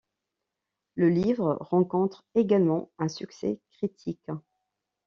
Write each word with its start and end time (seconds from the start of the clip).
Le 0.95 1.09
livre 1.09 1.57
rencontre 1.61 2.23
également 2.33 2.89
un 2.97 3.07
succès 3.07 3.59
critique. 3.69 4.31